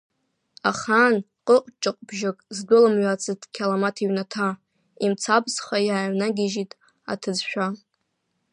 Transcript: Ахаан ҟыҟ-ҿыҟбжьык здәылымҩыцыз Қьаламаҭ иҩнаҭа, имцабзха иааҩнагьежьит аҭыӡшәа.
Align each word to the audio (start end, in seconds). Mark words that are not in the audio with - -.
Ахаан 0.69 1.15
ҟыҟ-ҿыҟбжьык 1.47 2.37
здәылымҩыцыз 2.57 3.39
Қьаламаҭ 3.53 3.97
иҩнаҭа, 4.01 4.47
имцабзха 5.05 5.77
иааҩнагьежьит 5.87 6.71
аҭыӡшәа. 7.11 7.67